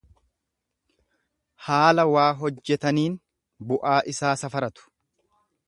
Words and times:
Haala 1.65 2.05
waa 2.13 2.25
hojjetaniin 2.41 3.21
bu'aa 3.73 3.95
isaa 4.15 4.35
safaratu. 4.45 4.91